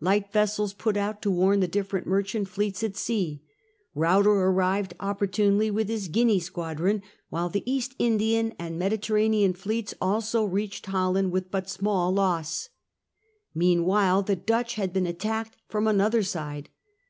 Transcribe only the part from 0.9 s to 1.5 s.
out to